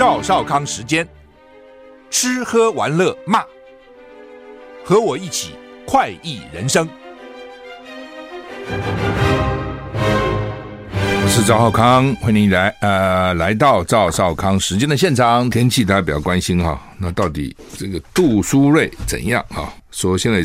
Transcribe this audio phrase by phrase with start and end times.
[0.00, 1.06] 赵少康时间，
[2.08, 3.44] 吃喝玩乐骂，
[4.82, 5.50] 和我一起
[5.86, 6.88] 快意人生。
[11.22, 15.50] 我是赵少康，欢迎你来呃来到赵少康时间的现场。
[15.50, 19.70] 天气大家比较关心哈，那到底这个杜苏芮怎样啊？
[19.90, 20.42] 说现在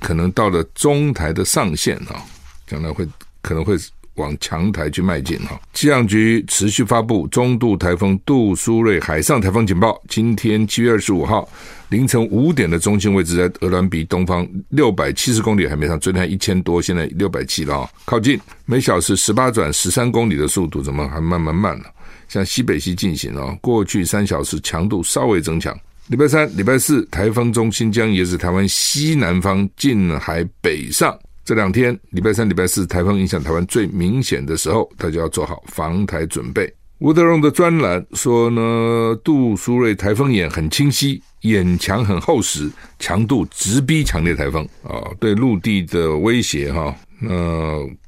[0.00, 2.22] 可能到了中台的上限啊，
[2.68, 3.04] 将来会
[3.42, 3.76] 可能会。
[4.16, 10.00] 往强台去迈进哈，气象局持续发布中度台风杜苏芮海上台风警报。
[10.08, 11.48] 今天七月二十五号
[11.88, 21.84] 凌晨五点的中心位置在鹅銮鼻东方六百七十公里海面上，昨天一千多，现在六百七了啊，靠近，每小时十八转十三公里的速度，怎么还慢慢慢了？
[22.28, 25.78] 向西北西进行啊，过去三小时强度稍微增强。
[26.08, 31.16] 礼拜三、礼拜四台风中心将沿着台湾西南方近海北上。
[31.46, 36.68] 这两天，礼拜三、礼拜四，台风影响台湾最明显的时候，大家要做好防台准备。
[36.98, 47.30] 吴德荣的专栏说呢，杜苏芮台风眼很清晰，眼墙很厚实，强度直逼强烈台风啊，对陆地的威胁哈，那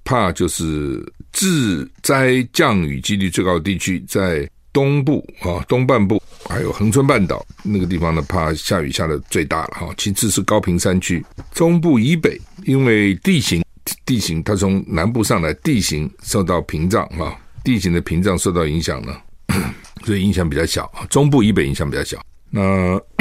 [0.03, 1.00] 怕就是
[1.31, 6.23] 致灾降雨几率最高的地区在东部啊，东半部。
[6.48, 9.93] 还有恒春半岛那个地方呢，怕下雨下的最大了哈。
[9.97, 13.65] 其次是高屏山区，中部以北，因为地形
[14.06, 19.16] 地形它从南部上来，地形受到屏障哈，地形的屏障受到影响呢，
[20.06, 21.05] 所以影响比较小啊。
[21.10, 22.25] 中部以北影响比较小。
[22.50, 22.62] 那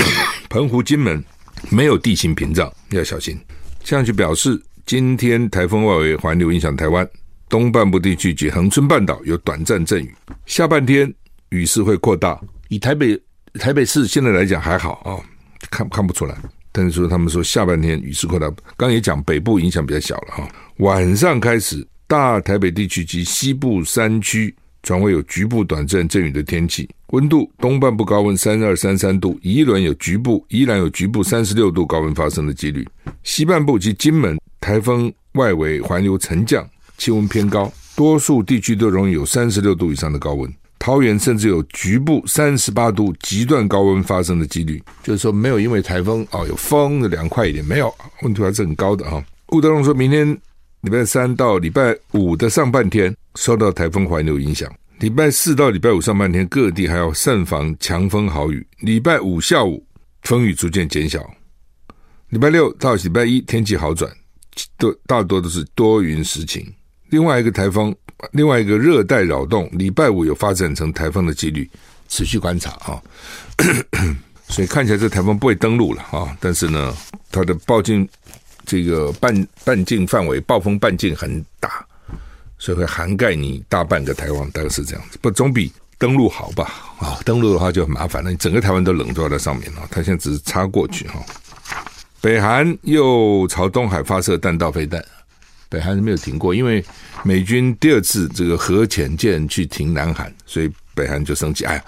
[0.48, 1.24] 澎湖、金门
[1.72, 3.36] 没有地形屏障，要小心。
[3.84, 7.10] 气象局表示，今天台风外围环流影响台湾
[7.50, 10.14] 东半部地区及恒春半岛有短暂阵雨，
[10.46, 11.12] 下半天
[11.50, 12.40] 雨势会扩大。
[12.70, 13.20] 以台北
[13.54, 15.16] 台北市现在来讲还好啊、
[15.70, 16.38] 看看不出来。
[16.72, 20.48] 但是说他们说下半天雨势扩大，刚也讲北部影响比较小了哈、
[20.78, 26.88] 晚上开始，大台北地区及西部山区转为有局部短暂阵雨的天气。
[27.08, 32.88] 温度东半部高温三二三三度，宜兰有局部宜兰有局部三十六度高温发生的几率。
[33.24, 40.54] 西半部及金门台风外围环流沉降，气温偏高，多数地区都容易有三十六度以上的高温。
[40.80, 49.24] 桃园甚至有局部三十八度极端高温发生的几率，就是说没有因为台风哦有风的凉快一点，没有，温度还是很高的哈。
[49.50, 50.30] 吴德龙说明天
[50.82, 59.84] 礼拜三到礼拜五的上半天受到台风环流影响，礼拜四到礼拜五上半天各地还要慎防强风豪雨，礼拜五下午
[60.24, 61.20] 风雨逐渐减小，
[62.30, 64.12] 礼拜六到礼拜一天气好转，
[64.78, 66.66] 都大多都是多云时晴。
[67.10, 67.96] 另外一个台风。
[68.32, 71.70] 另外一个热带扰动，礼拜五有发展成台风的几率，
[72.10, 73.02] 持续观察啊。
[74.50, 76.96] 所以看起来这台风不会登陆了啊，但是呢，
[77.32, 78.08] 它的暴径
[78.66, 81.86] 这个半半径范围，暴风半径很大，
[82.58, 85.20] 所以会涵盖你大半个台湾，大概是这样子。
[85.22, 86.72] 不总比登陆好吧？
[87.00, 89.88] 啊，登陆的话就很麻烦了，你整个台湾都笼罩在上面了。
[89.92, 91.20] 它现在只是插过去哈。
[92.22, 95.04] 北韩又朝东海发射弹道飞弹。
[95.70, 96.84] 北韩是没有停过，因为
[97.24, 101.66] 美军第二次这个核潜舰去停南韩，所以北韩就生气。
[101.66, 101.84] 哎呀，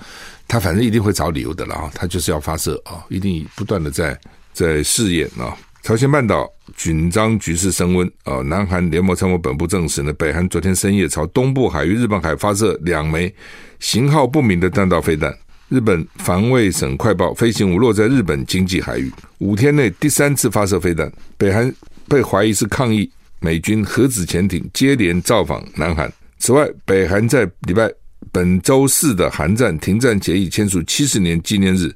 [0.47, 4.19] 他反正一定会找理由的了啊，他就是要发射啊，一定不断的在
[4.53, 5.55] 在试验啊。
[5.81, 6.45] 朝鲜半岛
[6.75, 13.33] 紧张局势升温啊，南韩联盟参谋本部证实呢，北韩昨天深夜朝东部海域日本海发射两枚
[13.79, 15.33] 型号不明的弹道飞弹。
[15.69, 21.09] 日本防卫省快报，飞行物落在日本经济海域，五天内第三次发射飞弹。
[21.37, 21.71] 北韩
[22.07, 23.09] 被怀疑是抗议。
[23.39, 26.11] 美军核子潜艇接连造访南韩。
[26.37, 27.91] 此外，北韩在礼拜
[28.31, 31.93] 本周四的韩战停战协议签署七十年纪念日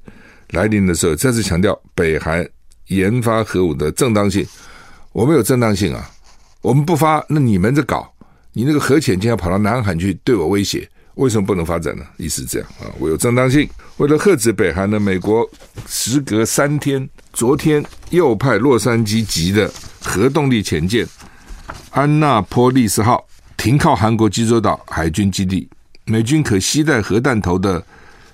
[0.50, 2.48] 来临的时候，再次强调北韩
[2.88, 4.46] 研发核武的正当性。
[5.12, 6.10] 我们有正当性啊，
[6.62, 8.12] 我们不发，那你们在搞，
[8.52, 12.04] 你那个核潜艇要跑到南韩去对我威胁，为什么不能发展呢？
[12.18, 13.70] 意思是这样啊，我有正当性。
[13.98, 15.48] 为了遏制北韩呢，美国
[15.88, 21.08] 时隔三天，昨天又派洛杉矶级的核动力潜舰。
[21.94, 23.24] 安纳波利斯号
[23.56, 25.70] 停靠韩国济州岛海军基地，
[26.06, 27.82] 美军可携带核弹头的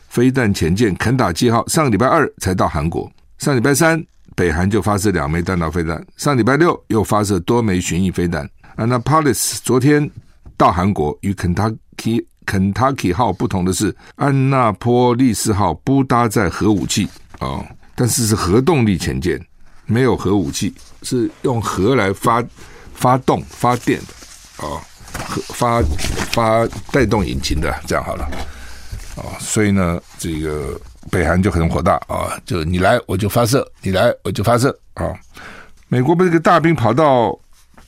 [0.07, 4.01] 飞弹潜舰肯塔基号上个礼拜二才到韩国，上礼拜三
[4.33, 8.49] 北韩就发射两枚弹道飞弹，上礼拜六又发射多枚巡弋飞弹。
[8.77, 10.09] Annapolis 昨天
[10.55, 17.09] 到韩国，与肯塔基肯塔基号不同的是，安纳波利斯号不搭载核武器、
[17.41, 19.37] 哦，但是是核动力潜舰，
[19.85, 20.73] 没有核武器，
[21.03, 22.41] 是用核来发
[22.99, 24.81] 发动发电的啊、哦，
[25.55, 25.81] 发
[26.31, 28.23] 发带动引擎的，这样好了
[29.15, 30.79] 啊、所以呢，这个。
[31.09, 32.37] 北韩就很火大啊！
[32.45, 35.11] 就你来我就发射，你来我就发射啊！
[35.87, 37.35] 美国不是个大兵跑到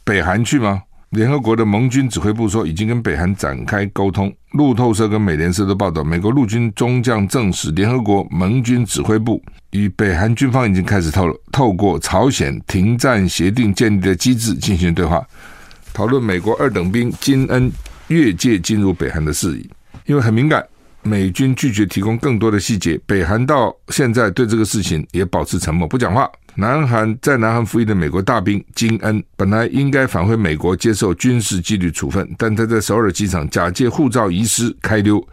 [0.03, 0.81] 北韩去吗？
[1.11, 4.33] 联合国的盟军指挥部说，已经跟北韩展开沟通。
[4.53, 15.21] 路透社跟美联社都报道，美国陆军中将证实，联合国盟军指挥部与北韩军方已经开始透透过朝鲜停战协定建立的机制进行对话，
[15.93, 17.69] 讨论美国二等兵金恩
[18.07, 19.69] 越界进入北韩的事宜，
[20.05, 20.65] 因为很敏感。
[21.03, 26.29] 美军拒绝提供更多的细节，北韩到现在对这个事情也保持沉默，不讲话。
[26.55, 35.25] 南韩在南韩服役的美国大兵金恩本来应该返回美国接受军事纪律处分，但他在首尔机场假借护照遗失开溜，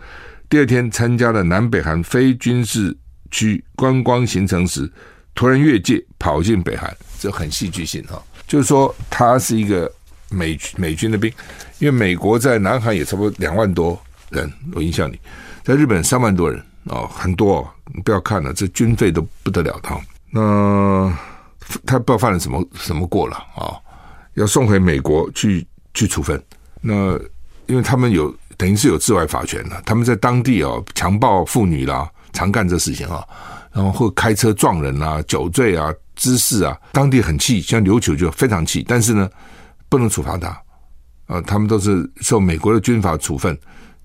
[0.49, 2.97] 第二天参加了南北韩非军事
[3.33, 4.91] 区观光行程时，
[5.35, 8.23] 突然越界跑进北韩，这很戏剧性哈。
[8.47, 9.93] 就是说他是一个
[10.31, 11.31] 美美军的兵，
[11.81, 14.01] 因为美国在南韩也差不多两万多
[14.31, 15.19] 人，我印象里。
[15.69, 19.95] 在日本三万多人哦，很多哦，你不要看了，这军费都不得了他。
[20.31, 21.15] 那
[21.85, 23.77] 他不知道犯了什么什么过了啊、
[24.33, 26.43] 要送回美国去去处分。
[26.81, 27.13] 那
[27.67, 33.23] 因为他们有等于是有治外法权的，他们在当地哦强暴妇女啦，常干这事情啊，
[33.71, 39.29] 然后或开车撞人啊，酒醉啊，滋事啊，当地很气，像琉球就非常气，但是呢
[39.91, 40.49] 不能处罚他
[41.27, 43.55] 啊、他们都是受美国的军法处分。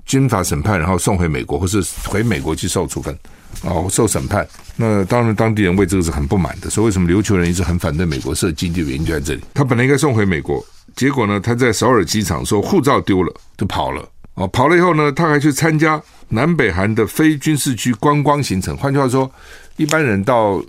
[0.05, 3.17] 军法审判，然后送回美国，或是回美国去受处分，
[3.63, 4.47] 哦，受审判。
[4.75, 6.69] 那当然，当地人为这个是很不满的。
[6.69, 9.41] 所以，为什么琉球人一直很反对美国设基地原因就在这里。
[9.53, 10.65] 他本来应该送回美国，
[10.95, 14.07] 结果呢，他在首尔机场说护照丢了，就跑了。
[14.35, 18.75] 哦，跑了以后呢，他还去参加南北韩的非军事区观光行程。
[18.75, 19.31] 换句话说，
[19.77, 20.59] 一般人到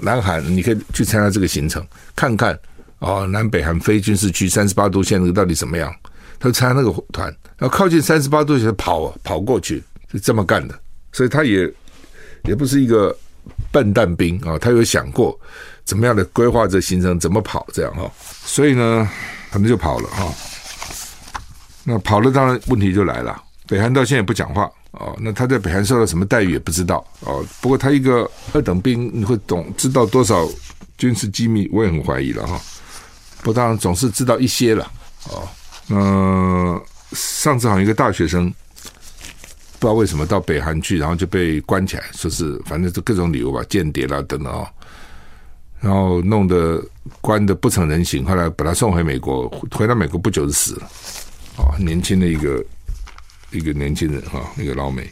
[0.00, 1.86] 南韩，你可以去参加这个行程，
[2.16, 2.58] 看看
[2.98, 5.94] 哦，南北韩非军事区三十八度线那个到底怎么样。
[6.42, 9.80] 他参加那个团，要靠近三十八度线跑跑过去，
[10.10, 10.76] 是这么干的。
[11.12, 11.72] 所以他也
[12.42, 13.16] 也不是一个
[13.70, 15.38] 笨蛋兵啊，他有想过
[15.84, 18.10] 怎么样的规划这行程，怎么跑这样哈。
[18.44, 19.08] 所以呢，
[19.52, 20.34] 他们就跑了哈。
[21.84, 23.40] 那跑了，当然问题就来了。
[23.68, 25.16] 北韩到现在也不讲话哦。
[25.20, 27.44] 那他在北韩受到什么待遇也不知道哦。
[27.60, 30.48] 不过他一个二等兵，你会懂知道多少
[30.98, 31.68] 军事机密？
[31.72, 32.60] 我也很怀疑了哈。
[33.42, 34.90] 不，当然总是知道一些了
[35.28, 35.48] 哦。
[35.88, 36.80] 嗯、
[37.12, 38.48] 上次好像一个大学生，
[39.78, 44.66] 不知道为什么到北韩去，然后就被关起来，说是反正就各种理由吧，间谍啦等等哦，
[45.80, 46.82] 然后弄得
[47.20, 50.90] 关得不成人形，后来把他送回美国，回到美国不久就死了，
[51.58, 52.64] 啊，年轻的一个
[53.50, 55.10] 一个年轻人哈，一个老美。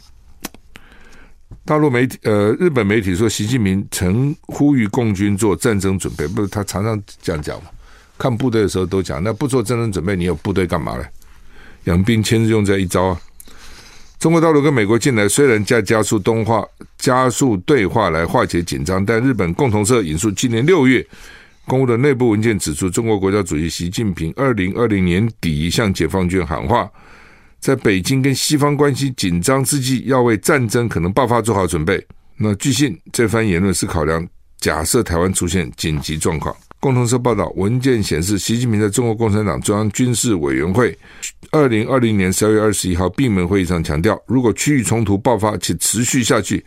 [1.64, 7.70] 大陆媒体呃，日本媒体说，习近平曾呼吁共军做战争准备，不是他常常这样讲吗？
[8.20, 11.04] 看部队的时候都讲，那不做战争准备，你有部队干嘛呢？
[11.84, 13.20] 养兵千日用在一朝啊！
[14.18, 16.62] 中国大陆跟美国近来虽然在加速东化、
[16.98, 21.04] 加速对话来化解紧张，但日本共同社引述今年六月
[21.66, 26.86] 公布的内部文件指出，中国国家主席习近平二零二零年底向解放军喊话，
[27.58, 32.06] 在北京跟西方关系紧张之际，要为战争可能爆发做好准备。
[32.36, 34.28] 那据信这番言论是考量
[34.58, 36.54] 假设台湾出现紧急状况。
[36.80, 40.96] 共同社报道，文件显示，习近平在中国共产党中央军事委员会
[41.50, 46.64] 二零二零年十二月二十一号闭门会议上强调，如果区域冲突爆发且持续下去，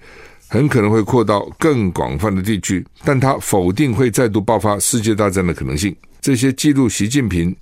[0.48, 2.86] 很可能会扩到更广泛的地区。
[3.04, 5.96] 但他否定会再度爆发世界大战的可能性。
[6.22, 7.54] 这些记录习近平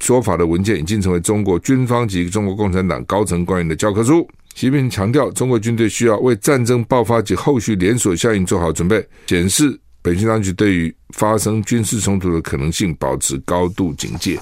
[0.00, 4.26] 说法的文件已经成为中国军方及中国共产党高层官员的教科书。
[4.54, 9.78] 习近平强调，中国军队需要为战争爆发及后续连锁效应做好准备，显示。
[10.00, 14.38] 北京当局对于发生军事冲突的可能性保持高度警戒，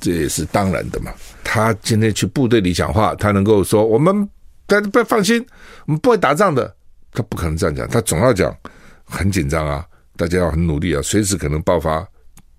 [0.00, 1.12] 这也是当然的嘛。
[1.42, 4.26] 他今天去部队里讲话，他能够说我们
[4.66, 5.44] 大家不要放心，
[5.86, 6.74] 我们不会打仗的，
[7.12, 8.56] 他不可能这样讲，他总要讲
[9.04, 9.84] 很紧张啊，
[10.16, 12.06] 大家要很努力啊，随时可能爆发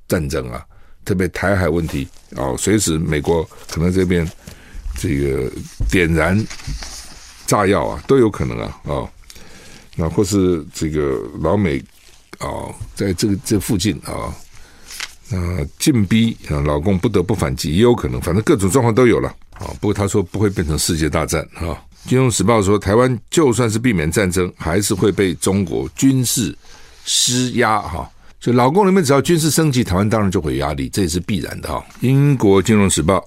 [0.07, 0.63] 战争啊，
[1.05, 4.29] 特别台海问题哦，随时美国可能这边
[4.97, 5.49] 这个
[5.89, 6.37] 点燃
[7.47, 9.09] 炸药啊，都有可能啊，哦，
[9.95, 11.83] 那或是这个老美。
[12.39, 14.33] 哦，在这个这附近啊，
[15.29, 19.67] 那进逼啊，老公不得不反击，也有可能，反正各种状况都有了啊。
[19.79, 21.77] 不过他说不会变成世界大战啊。
[22.07, 26.55] 金融时报说，台湾就算是避免战争，还是会被中国军事
[27.03, 28.07] 施压哈。
[28.39, 31.83] 所以老共那边只要军事升级，台湾当然就会有压力，这也是必然的哈。
[32.01, 33.25] 英国金融时报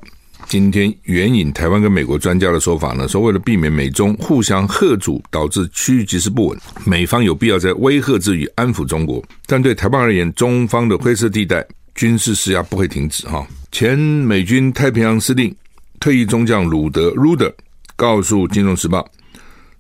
[0.49, 9.23] 今天援引台湾跟美国专家的说法呢，说为了避免美中互相吓阻，导致区域局势不稳，美方有必要在威吓之余安抚中国。
[9.45, 11.63] 但对台湾而言，中方的灰色地带
[11.95, 13.47] 军事施压不会停止哈。
[13.73, 15.55] 前美军太平洋司令
[16.01, 17.53] 退役中将鲁德 （Ruder）
[17.95, 19.01] 告诉《金融时报》，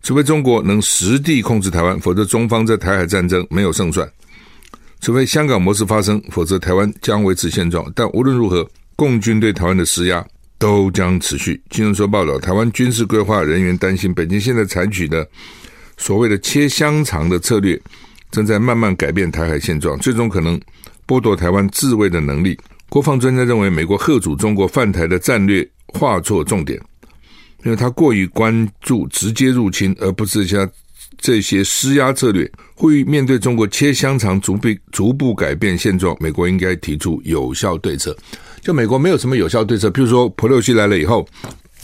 [0.02, 4.06] 除非中国能实地控制台湾，否则中方在台海战争没有胜算；
[5.00, 7.90] 除非香港模式发生，否则台湾将维持现状。
[7.94, 10.22] 但无论如何，共军对台湾的施压。
[10.58, 11.60] 都将持续。
[11.70, 15.26] 金融说报道，台湾军事规划人员担心，北京现在采取的
[15.96, 17.80] 所谓的“切香肠”的策略，
[18.30, 20.60] 正在慢慢改变台海现状，最终可能
[21.06, 22.58] 剥夺台湾自卫的能力。
[22.88, 26.80] 国防专家认为，美国贺主中国犯台的战略画错重点，
[27.64, 30.68] 因为他过于关注直接入侵，而不是像
[31.18, 32.50] 这些施压策略。
[32.74, 38.16] 呼吁面对中国“切香肠”逐步逐步改变现状，美国应该提出有效对策。
[38.60, 41.26] 就美国没有什么有效对策，譬如说普洛西来了以后，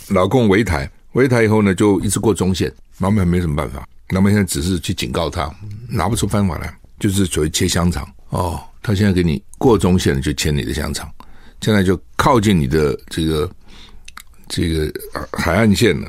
[0.09, 5.53] 老共围台，围台以后呢，就一直过中线，老美没什么办法，老美现在只是去警告他，
[5.89, 11.11] 拿不出方法来，就是所谓切香肠哦，他现在给你过中线就切你的香肠，
[11.61, 13.51] 现在就靠近你的这个
[14.49, 14.93] 这个
[15.33, 16.09] 海岸线了，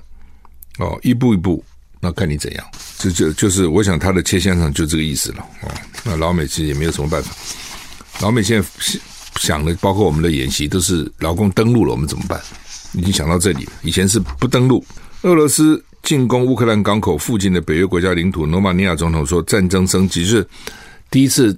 [0.80, 1.64] 哦，一步一步，
[2.06, 2.66] 那看你怎样，
[3.00, 5.72] 就就就是我想他的切线上就这个意思了，哦，
[6.04, 7.34] 那老美其实也没有什么办法，
[8.22, 8.68] 老美现在。
[9.42, 12.40] 想的包括我们的演习都是老共登陆了，我们怎么办？
[12.94, 13.68] 已经想到这里。
[13.84, 14.82] 以前是不登陆。
[15.24, 20.48] 俄罗斯进攻乌克兰港口附近的北约国家领土，罗马尼亚总统说战争升级，是
[21.12, 21.54] 第一次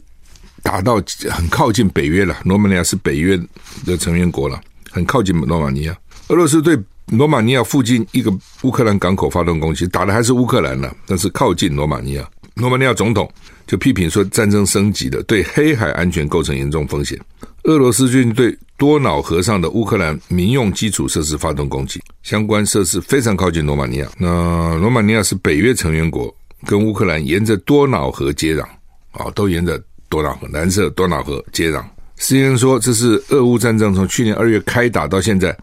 [0.63, 0.95] 打到
[1.29, 2.35] 很靠近北约了。
[2.45, 3.39] 罗马尼亚是北约
[3.85, 5.95] 的成员国了，很靠近罗马尼亚。
[6.29, 6.75] 俄罗斯对
[7.11, 8.31] 罗马尼亚附近一个
[8.63, 12.29] 乌克兰港口发动攻击，打的还是乌克兰呢，但是靠近罗马尼亚。
[12.55, 13.31] 罗马尼亚总统
[13.65, 17.17] 就批评说战争升级的，对黑海安全构成严重风险。
[17.63, 24.07] 俄罗斯最近对多瑙河上的乌克兰民用基础设施发动攻击，相关设施非常靠近罗马尼亚。
[24.17, 26.33] 那罗马尼亚是北约成员国，
[26.65, 28.63] 跟乌克兰沿着多瑙河接壤，
[29.11, 31.83] 啊，都沿着多瑙河，蓝色多瑙河接壤。
[32.19, 35.55] CNN 说，这是俄乌战争从去年二月开打到现在，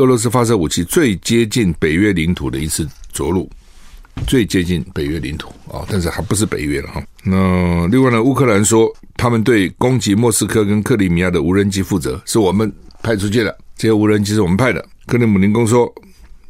[0.00, 3.48] 俄罗斯发射武器最接近北约领土的一次着陆。
[4.26, 7.02] 最接近北约领土啊，但是还不是北约了哈。
[7.22, 12.70] 那另外呢，乌克兰说他们对攻击莫斯科跟克里米亚的无人机负责，是我们
[13.02, 14.84] 派出去的，这些无人机是我们派的。
[15.06, 15.90] 克里姆林宫说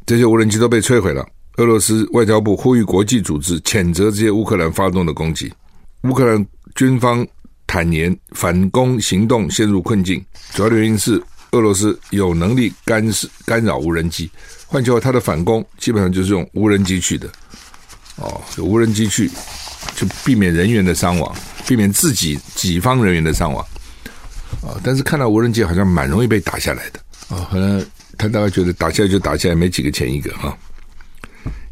[0.05, 1.25] 这些无人机都被摧毁了。
[1.57, 5.51] 俄罗斯外交部呼吁国际组织谴责这些乌克兰发动的攻击。
[6.03, 7.25] 乌克兰军方
[7.67, 10.21] 坦言反攻行动陷入困境，
[10.53, 14.29] 主要的原因是俄罗斯有能力干涉干扰无人机。
[14.67, 17.29] 换句话，他的反攻基本上就是用无人机去的。
[18.15, 19.29] 哦，无人机去，
[19.95, 21.35] 就避免人员的伤亡，
[21.67, 23.65] 避免自己己方人员的伤亡。
[24.61, 26.99] 啊，但是看到无人机好像蛮容易被打下来的。
[27.35, 27.83] 啊，可能
[28.17, 30.55] 他大概觉得打下来就打下来，没几个钱一个哈。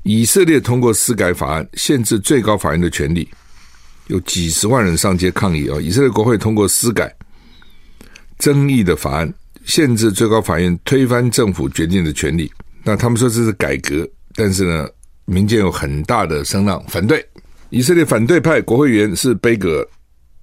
[0.04, 3.30] 以色列通过私改法案，限制最高法院的权力，
[4.08, 5.80] 有几十万人上街抗议啊。
[5.80, 7.14] 以色列国会通过私改
[8.40, 9.32] 争议的法案，
[9.66, 12.52] 限制最高法院推翻政府决定的权利。
[12.84, 14.88] 那他们说这是改革，但是呢？
[15.32, 17.24] 民间有很大的声浪反对，
[17.70, 19.88] 以色列反对派国会议员是杯葛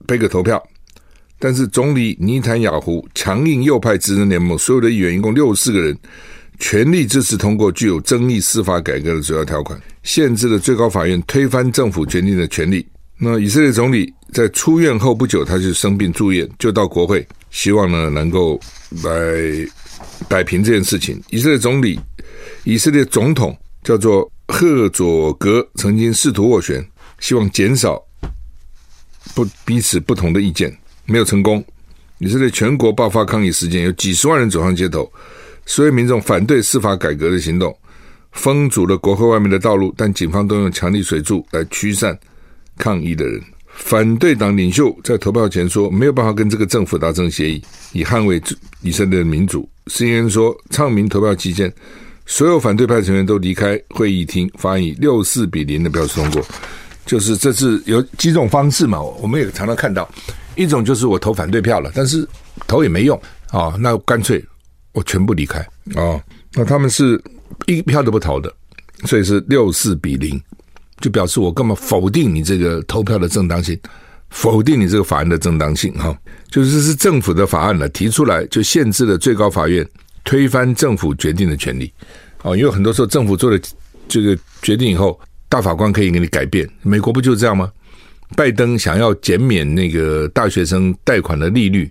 [0.06, 0.62] 杯葛投票，
[1.40, 5.98] 但是总理尼坦雅胡强硬右派执政联盟所有的议员一共六十四个人
[6.60, 12.86] 全力支持通过具有争议司法改革的主要条款，限制了最高法院推翻政府决定的权利。
[13.18, 18.60] 那以色列总理在出院后不久，他就生病住院，就到国会，希望呢能够
[19.02, 19.68] 来
[20.28, 21.22] 摆平这件事情。
[21.30, 21.98] 以色列总理，
[22.64, 24.30] 以色列总统叫做。
[24.48, 26.88] 赫佐格曾经试图斡旋，
[27.18, 28.00] 希望减少
[29.34, 30.72] 不彼此不同的意见，
[31.04, 31.62] 没有成功。
[32.18, 35.12] 以色列全国爆发抗议事件，有几十万人走上街头，
[35.66, 37.76] 所有民众反对司法改革的行动，
[38.30, 42.16] 封堵了国会外面的道路，但警方都用强力水柱来驱散
[42.78, 43.42] 抗议的人。
[43.76, 48.42] 反对党领袖在投票前说，没有办法跟这个政府达成协议，以捍卫
[48.82, 49.68] 以色列的民主。
[49.86, 51.72] CNN 说，昌明投票期间。
[52.28, 56.44] 所有反对派成员都离开会议厅，发以六四比零的票数通过。
[57.04, 60.10] 就是这次有几种方式嘛，我们也常常看到，
[60.56, 62.28] 一种就是我投反对票了，但是
[62.66, 63.16] 投也没用
[63.52, 64.44] 啊、那干脆
[64.90, 65.60] 我全部离开
[65.94, 66.20] 啊、
[66.52, 67.22] 那他们是
[67.66, 68.52] 一票都不投的，
[69.04, 70.42] 所以是六四比零，
[71.00, 73.78] 就表示我根本否定你这个投票的正当性，
[74.30, 76.16] 否定你这个法案的正当性哈、
[76.50, 79.86] 就是是政府的法案了，提出来就限制了最高法院。
[80.28, 81.88] 推翻政府决定的权利，
[82.42, 83.56] 哦，因为很多时候政府做了
[84.08, 85.16] 这个决定以后，
[85.48, 86.68] 大法官可以给你改变。
[86.82, 87.70] 美国不就这样吗？
[88.34, 91.88] 拜登想要减免那个大学生贷款的利率，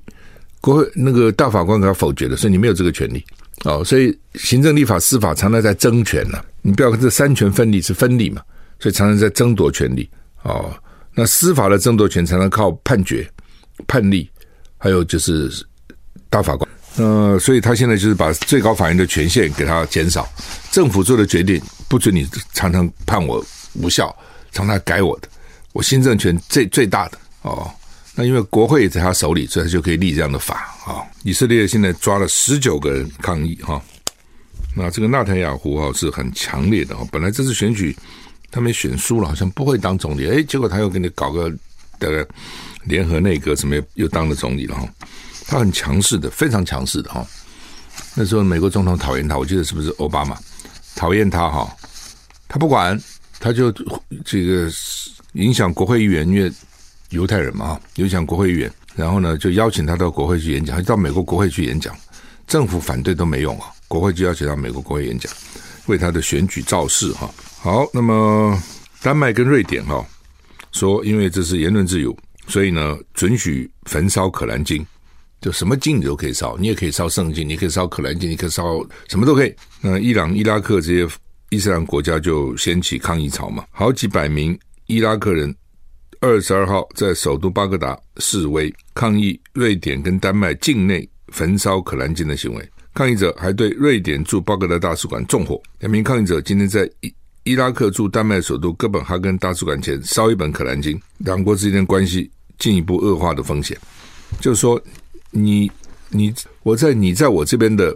[0.59, 3.23] 国会那个大法官给他否决了，所以你没有这个权利
[3.63, 3.81] 哦。
[3.85, 8.41] 所以行政、立法、司法常常在争权呢、你不要看这三权分立是分立嘛，
[8.79, 10.09] 所以常常在争夺权利
[10.43, 10.73] 哦。
[11.13, 13.29] 那司法的争夺权常常靠判决、
[13.87, 14.29] 判例，
[14.77, 15.49] 还有就是
[16.29, 16.69] 大法官。
[16.97, 20.27] 呃，所以他现在就是把最高法院的权限给他减少，
[20.71, 24.15] 政府做的决定不准你常常判我无效，
[24.51, 25.27] 常常改我的。
[25.73, 27.69] 我新政权最最大的哦，
[28.15, 33.81] 那因为国会也在他手里，所以他就可以立这样的法啊、以色列现在抓了十九个人抗议哈、
[34.73, 37.05] 那这个纳坦雅胡哈是很强烈的哦。
[37.11, 37.93] 本来这次选举
[38.55, 41.51] 他们选输了，好像不会当总理，哎，结果他又给你搞个
[41.99, 42.25] 的
[42.85, 44.87] 联合内阁，什么又当了总理了哈、
[45.45, 47.27] 他很强势的，非常强势的哈、
[48.15, 50.39] 那时候美国总统讨厌他，我记得是不是奥巴马？
[50.95, 51.75] 讨厌他哈、
[52.47, 52.97] 他不管，
[53.41, 53.69] 他就
[54.23, 54.71] 这个。
[55.33, 56.49] 影响国会议员，因为
[57.09, 61.93] 犹太人嘛，影响国会议员，然后呢，就邀请他到国会去演讲，到美国国会去演讲，
[62.47, 65.29] 政府反对都没用啊，国会就邀请到美国国会演讲，
[65.87, 67.29] 为他的选举造势哈。
[67.59, 68.61] 好，那么
[69.01, 70.05] 丹麦跟瑞典哈
[70.71, 72.15] 说，因为这是言论自由，
[72.47, 74.85] 所以呢，准许焚烧可兰经，
[75.41, 79.55] 就什么经你都可以烧，你也可以烧圣经，你可以烧可兰经，你可以烧什么都可以。
[79.81, 81.07] 那伊朗、伊拉克这些
[81.49, 84.57] 伊斯兰国家就掀起抗议潮嘛，好几百名。
[84.87, 85.55] 伊拉克人
[86.19, 95.61] 二十二号在首都巴格达示威抗议瑞典跟丹麦境内焚烧可兰经的行为，抗议者还对瑞典驻巴格达大使馆纵火。
[95.79, 103.77] 两名抗议者今天在伊伊拉克驻丹麦首都哥本哈根大使馆前烧一本可兰经，两国之间关系进一步恶化的风险。
[104.39, 104.81] 就是说，
[105.29, 105.69] 你
[106.09, 106.33] 你
[106.63, 107.95] 我在你在我这边的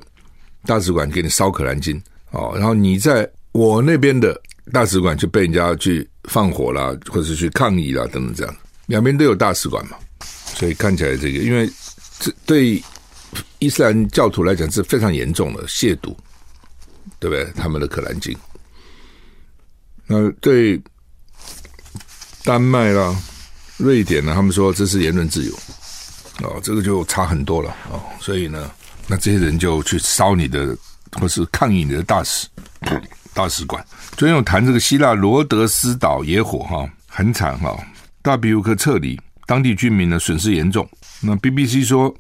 [0.66, 2.00] 大使馆给你烧可兰经
[2.32, 4.40] 哦，然后你在我那边的。
[4.72, 9.98] 大使馆就被人家去放火啦，或者去抗议啦，等等，这样两边都有大使馆嘛，
[10.54, 11.68] 所以看起来这个，因为
[12.20, 12.80] 这对
[13.60, 16.16] 伊斯兰教徒来讲是非常严重的亵渎，
[17.20, 17.46] 对不对？
[17.56, 18.36] 他们的可兰经，
[20.08, 20.82] 那对
[22.44, 23.16] 丹麦啦、
[23.78, 25.54] 瑞典呢，他们说这是言论自由，
[26.42, 28.72] 哦，这个就差很多了哦，所以呢，
[29.08, 30.76] 那这些人就去烧你的，
[31.20, 32.48] 或是抗议你的大使。
[33.32, 33.86] 大使馆
[34.18, 37.78] 昨天有谈这个希腊罗德斯岛野火哈，很惨哈，
[38.22, 40.90] 大庇乌克撤离，当地居民呢损失严重。
[41.22, 42.14] 那 BBC 说，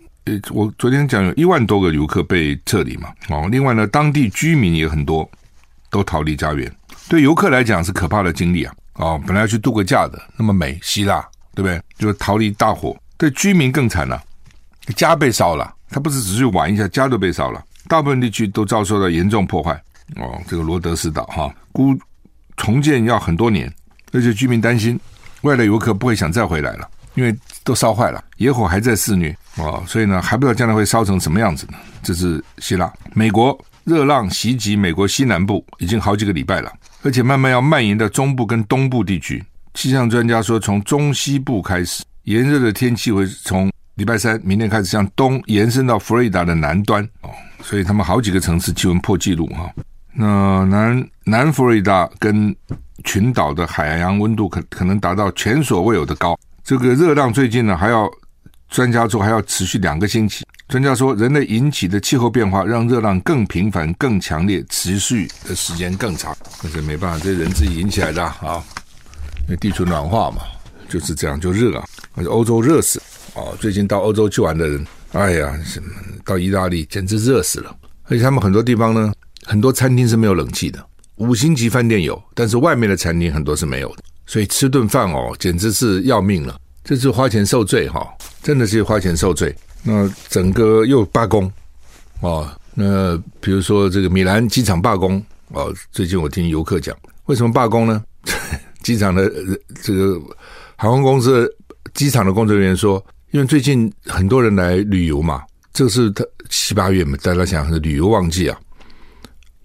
[0.51, 5.29] 我昨天讲有一万多个游客被撤离嘛，哦，另外呢，当地居民也很多，
[5.89, 6.71] 都逃离家园。
[7.07, 11.81] 对游客来讲是可怕的经历啊，哦，本来要去度个假的，那么美，希腊，对不对？
[11.97, 14.21] 就逃离大火，对居民更惨了，
[14.95, 19.73] 家被烧了，他不是只是玩一下，家都被烧了，大部分地区都遭受到严重破坏。
[20.15, 21.97] 哦，这个罗德斯岛哈，估
[22.57, 23.71] 重建要很多年，
[24.11, 24.99] 而且居民担心
[25.41, 31.77] 外来游客不会想再回来了，因为都烧坏了，野火还在肆虐哦，所以呢，还不知道将来会烧成什么样子呢。
[32.01, 36.71] 这是希腊，美国热浪袭击美国西南部已经好几个礼拜了，
[37.03, 39.43] 而且慢慢要蔓延到中部跟东部地区。
[39.73, 47.29] 气象专家说，从中西部开始，炎热的天气会从礼拜三明天开始向东延伸到佛罗里达的南端哦，
[47.61, 49.69] 所以他们好几个城市气温破纪录哈。
[50.13, 52.55] 那南南佛罗里达跟
[53.03, 56.37] 群岛的海洋温度可可能达到前所未有的高。
[56.63, 58.09] 这个热浪最近呢，还要
[58.69, 60.45] 专家说还要持续两个星期。
[60.67, 66.35] 专家说，人类引起的气候变化让热浪更频繁、更强烈，持续的时间更长。
[66.61, 68.63] 但是没办法，这人自己引起来的啊。
[69.47, 70.43] 因为地球暖化嘛，
[70.87, 71.85] 就是这样就热啊。
[72.15, 73.01] 而且欧洲热死
[73.33, 75.89] 哦，最近到欧洲去玩的人，哎呀，什么
[76.23, 77.75] 到意大利简直热死了。
[78.03, 79.11] 而且他们很多地方呢。
[79.45, 86.55] 很多餐厅是没有冷气的，五星级饭店有，但是外面的餐厅很多是没有的，所以吃顿饭哦，简直是要命了。
[86.83, 88.07] 这是花钱受罪哈，
[88.43, 89.55] 真的是花钱受罪。
[89.81, 91.51] 那整个又罢工
[92.21, 98.03] 哦，那比如说这个米兰机场罢工哦，最近我听游客讲，为什么罢工呢？
[98.83, 99.31] 机场的
[99.81, 100.21] 这个
[100.75, 101.51] 航空公司
[101.95, 105.41] 机场的工作人员说，因为最近很多人来旅游嘛，
[105.73, 108.55] 这是他七八月嘛，大家想是旅游旺季啊。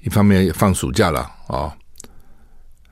[0.02, 1.72] 一方面放暑假了啊、哦，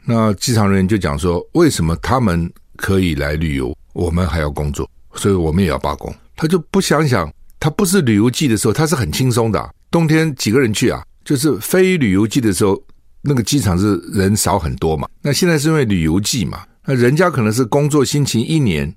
[0.05, 6.15] 那机场人员就讲说，为什么他们可以来旅游，我们还要工作，所以我们也要罢工。
[6.37, 11.05] 他就不想想，他不是旅游季的时候，他是很轻松的，冬天几个人去啊？
[11.25, 12.83] 就是非旅游季的时候，
[13.21, 15.09] 那个机场是人少很多嘛。
[15.21, 18.93] 那现在是因为旅游季嘛，那人家可能是工作辛勤一年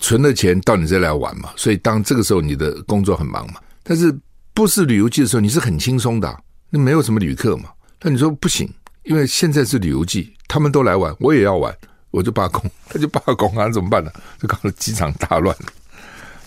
[0.00, 3.60] 存了钱到你这来玩嘛，所以当这个时候你的工作很忙嘛。
[3.84, 4.12] 但是
[4.52, 6.42] 不是旅游季的时候，你是很轻松的。
[6.70, 7.70] 那没有什么旅客嘛？
[8.02, 8.68] 那你说不行，
[9.04, 11.72] 因为现在是旅游季，他们都来玩，我也要玩，
[12.10, 14.10] 我就罢工， 他就罢工啊，怎么办呢？
[14.40, 15.54] 就搞得机场大乱，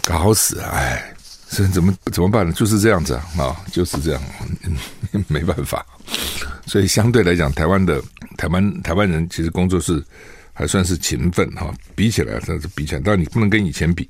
[0.04, 1.14] 搞死，哎，
[1.50, 2.52] 这怎么怎么办呢？
[2.54, 4.22] 就是这样子啊，啊，就是这样，
[5.30, 5.86] 没办法。
[6.66, 8.02] 所以相对来讲，台湾的
[8.38, 10.04] 台湾台湾人其实工作是
[10.52, 14.08] 还算是勤奋哈，比起来算是比起来，但你不能跟以前比。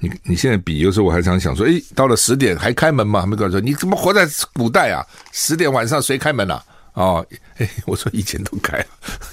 [0.00, 3.26] 你你现在比，有时候我还常想说，诶，到了十点还开门吗？
[3.26, 5.04] 没跟我说，你怎么活在古代啊？
[5.32, 6.62] 十点晚上谁开门啊？
[6.98, 7.24] 哦，
[7.58, 8.84] 诶，我说以前都开，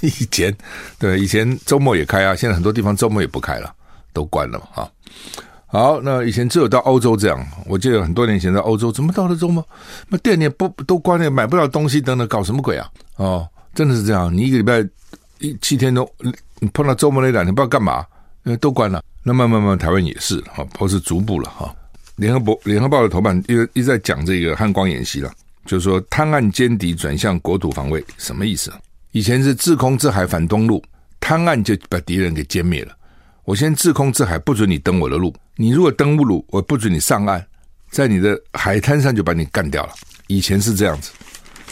[0.01, 0.55] 以前
[0.99, 2.35] 对，以前周末也开啊。
[2.35, 3.73] 现在很多地方周末也不开了，
[4.13, 4.87] 都关了啊。
[5.65, 9.67] 好，那以前只有到欧洲这样，我记得很多年前在欧洲，怎么到了周末，
[10.07, 12.87] 那店也不都关了，买不到东西等等，搞什么鬼啊？
[13.15, 14.87] 哦，真的是这样，你一个礼拜
[15.39, 16.07] 一七天都，
[16.59, 18.05] 你碰到周末那两天不知道干嘛，
[18.43, 19.03] 因为都关了。
[19.23, 21.73] 那慢慢慢，台湾也是哈，或是逐步了哈。
[22.17, 25.31] 联合报联合报的头版一直一直在讲这个汉光演习了，
[25.65, 28.71] 就是说滩岸歼敌转向国土防卫，什么意思？
[29.11, 30.83] 以前是制空制海反登陆，
[31.19, 32.95] 滩岸就把敌人给歼灭了。
[33.43, 35.33] 我先制空制海，不准你登我的路。
[35.55, 37.45] 你如果登陆，我不准你上岸，
[37.89, 39.93] 在你的海滩上就把你干掉了。
[40.27, 41.11] 以前是这样子，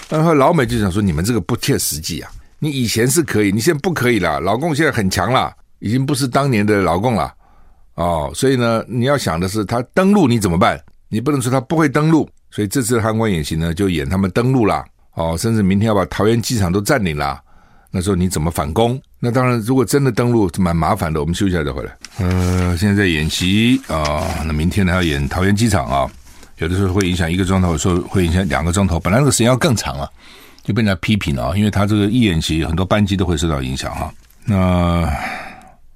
[0.10, 2.32] 然后老美就想说，你们这个不切实际啊！
[2.60, 4.40] 你以前是可以，你现在不可以了。
[4.40, 7.34] 老共现在很强了，已经不是当年的老共了。
[7.96, 10.80] 哦，所以呢，你要想的是他登陆你怎么办？
[11.10, 12.30] 你不能说他不会登陆。
[12.54, 14.86] 所以这次的汉光演习呢，就演他们登陆啦。
[15.16, 17.42] 哦，甚至明天要把桃园机场都占领了。
[17.90, 19.02] 那时候你怎么反攻？
[19.20, 21.20] 那当然，如果真的登陆，蛮麻烦的。
[21.20, 21.92] 我们休息一下再回来。
[22.20, 26.08] 呃，现在在演习啊，那明天呢要演桃园机场啊，
[26.58, 29.00] 有的时候会影响一个钟头，有时候会影响两个钟头。
[29.00, 30.08] 本来那个时间要更长了，
[30.64, 34.14] 就被人家批评了啊，因为他这个一演习，很多班机都会受到影响哈。
[34.46, 35.12] 那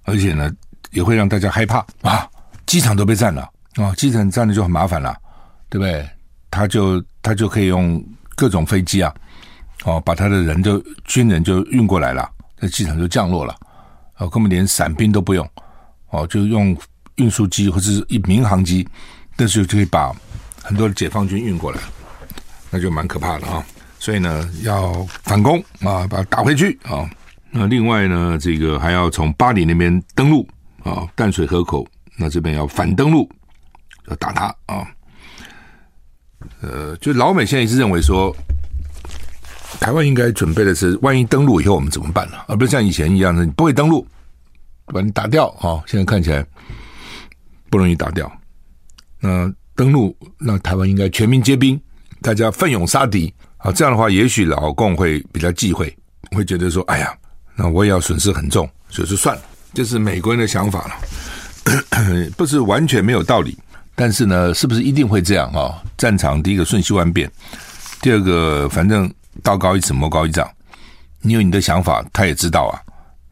[0.06, 0.52] 而且呢。
[0.92, 2.26] 也会让大家害怕啊！
[2.66, 3.42] 机场都被占了
[3.76, 3.94] 啊！
[3.98, 5.14] 机场占了就很麻烦了，
[5.70, 6.08] 对不对？
[6.50, 8.04] 他就他就可以用
[8.36, 9.14] 各种飞机啊，
[9.84, 12.30] 哦，把他的人就军人就运过来了，
[12.60, 13.56] 在机场就降落了，
[14.18, 15.50] 哦，根本连伞兵都不用，
[16.10, 16.76] 哦，就用
[17.16, 18.88] 运输机或者是一民航机，
[19.36, 20.14] 那时候就可以把
[20.64, 21.80] 很多的解放军运过来，
[22.70, 23.66] 那就蛮可怕的啊！
[24.00, 27.10] 所以呢，要反攻啊，把它打回去啊！
[27.50, 30.48] 那另外呢，这个还要从巴里那边登陆。
[30.84, 33.30] 啊，淡水河口，那这边要反登陆，
[34.08, 34.88] 要打他啊！
[36.62, 38.36] 呃，就老美现在一直认为说，
[39.80, 42.38] 台湾应该准备的是，万一登陆以后我们怎么办呢？
[42.48, 44.06] 而不是像以前一样的，你不会登陆，
[44.86, 45.84] 把你打掉啊！
[45.86, 46.46] 现在看起来
[47.70, 48.32] 不容易打掉。
[49.20, 51.80] 那登陆，那台湾应该全民皆兵，
[52.22, 53.72] 大家奋勇杀敌啊！
[53.72, 55.96] 这样的话，也许老共会比较忌讳，
[56.32, 57.16] 会觉得说，哎呀，
[57.56, 59.42] 那我也要损失很重，所以说算了。
[59.74, 63.56] 这是美国人的想法了， 不是完全没有道理，
[64.00, 65.82] 但是呢，是不是一定会这样啊？
[65.98, 67.30] 战场第一个瞬息万变，
[68.00, 70.48] 第二个反正道高一尺魔高一丈，
[71.20, 72.78] 你有你的想法，他也知道啊，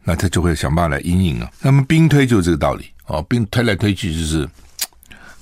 [0.02, 1.48] 那他就会想办法来因应啊。
[1.60, 4.48] 那么兵推就是这个道理哦，兵推来推去就是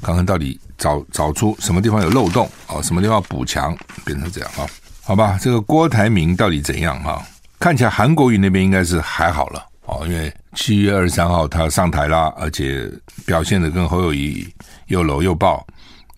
[0.02, 4.68] 看看到底找找出什么地方有漏洞啊，什么地方补强，变成这样啊？
[5.00, 7.26] 好吧，这个郭台铭到底怎样哈？
[7.58, 9.66] 看起来韩国瑜那边应该是还好了。
[9.86, 12.90] 哦，因为七月二十三号他上台啦，而且
[13.26, 14.46] 表现的跟侯友谊
[14.86, 15.66] 又搂又抱，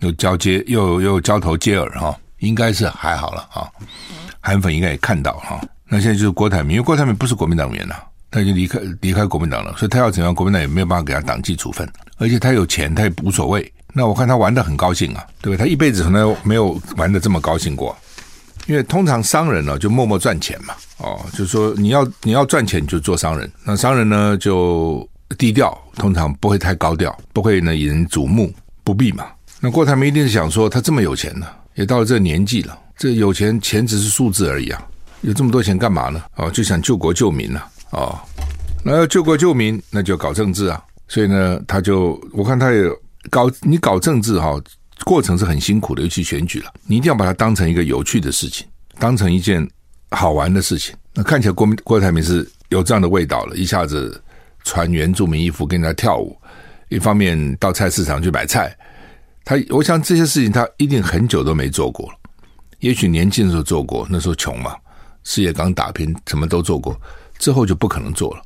[0.01, 3.66] 又交接，又又交头接耳哈，应该是还好了啊。
[4.40, 5.61] 韩粉应该也看到哈。
[5.88, 7.96] 那现在就是郭台铭，因为郭台铭不是国民党员了，
[8.31, 13.72] 他已经离开离开国民党了，所以他要怎样，国民党也没有办法给他党纪处分，而且他有钱，他也无所谓。
[13.92, 15.64] 那我看他玩的很高兴啊，对不对？
[15.64, 17.96] 他一辈子从来没有玩的这么高兴过。
[18.66, 23.50] 因为通常商人呢，就默默赚钱嘛，哦，就是说你要你要赚钱，你就做商人。
[23.64, 28.52] 那商人呢就低调，通常不会太高调，不会呢引人瞩目，
[28.83, 29.26] 不必嘛。
[29.61, 34.85] 那郭台铭一定是想说，他这么有钱呢，也到了这年纪了，这有钱钱只是数字而已啊，
[35.20, 36.22] 有这么多钱干嘛呢？
[36.35, 38.18] 哦，就想救国救民了，哦，
[38.85, 40.83] 那要救国救民，那就搞政治啊。
[41.09, 42.83] 所以呢，他就我看他也
[43.31, 44.61] 搞你搞政治哈。
[45.05, 48.67] 过程是很辛苦的，尤其选举了，你一定要把它当成一个有趣的事情，
[48.99, 49.69] 当成一件
[50.11, 50.95] 好玩的事情。
[51.13, 54.23] 那看起来郭郭台铭是有这样的味道了，一下子
[54.65, 56.37] 穿原住民衣服跟人家跳舞，
[56.89, 58.77] 一方面到菜市场去买菜，
[59.45, 62.19] 他我想这些事情他一定很久都没做过了。
[62.81, 64.75] 也许年轻的时候做过，那时候穷嘛，
[65.25, 66.99] 事业刚打拼，什么都做过，
[67.39, 68.43] 之后就不可能做了。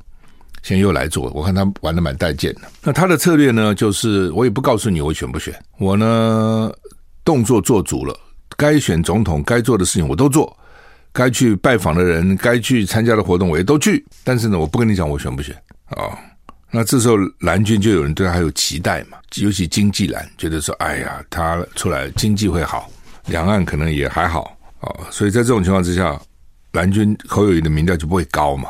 [0.63, 2.61] 现在又来做，我看他玩的蛮带劲的。
[2.83, 6.71] 那他的策略呢，就是我也不告诉你我选不选，我呢
[7.23, 8.15] 动作做足了，
[8.57, 10.55] 该选总统该做的事情我都做，
[11.11, 14.05] 该去拜访的人，该去参加的活动我也都去。
[14.23, 16.17] 但是呢，我不跟你讲我选不选啊、哦。
[16.69, 22.89] 那这时候蓝军就有人对他有期待嘛，尤其经济蓝觉得说，哎呀，他出来经济会好，
[23.25, 26.19] 两岸可能也还好啊、所以在这种情况之下，
[26.71, 28.69] 蓝军侯友宜的民调就不会高嘛。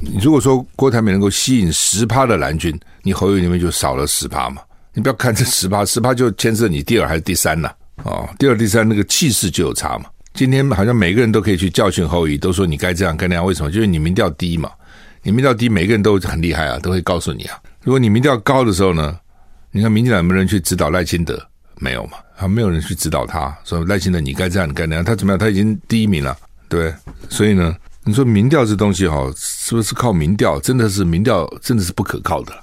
[0.00, 4.62] 你如果说郭台铭能够吸引十趴的蓝军，你侯友宜那边就少了十趴嘛。
[4.92, 7.70] 你不要看这十趴，十趴就牵涉你第二还是第三呐？
[8.04, 10.06] 哦，第二、第三那个气势就有差嘛。
[10.34, 13.70] 今天好像每个人都可以去教训侯友宜，都说你该这样该那样，为什么？
[13.70, 14.70] 就是你民调低嘛。
[15.22, 17.58] 你民调低，每个人都很厉害啊，都会告诉你啊。
[17.82, 19.18] 如果你民调高的时候呢，
[19.70, 21.40] 你看民进党有没有人去指导赖清德？
[21.78, 25.04] 没有嘛，还没有人去指导他，说赖清德你该这样，你该那样。
[25.04, 25.38] 他怎么样？
[25.38, 26.36] 他已经第一名了，
[26.68, 26.94] 对。
[27.28, 30.60] 所以呢，你说民调这东西哈，是不是靠民调？
[30.60, 32.56] 真的是民调，真的是不可靠的，